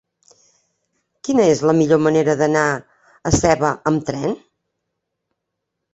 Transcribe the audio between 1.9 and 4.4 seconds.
manera d'anar a Seva amb tren?